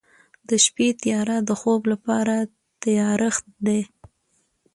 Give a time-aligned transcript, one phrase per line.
[0.47, 2.35] د شپې تیاره د خوب لپاره
[2.81, 3.81] تیارښت دی.